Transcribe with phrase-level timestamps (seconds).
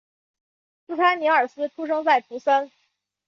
[0.87, 2.71] 斯潘尼尔斯出生在图森。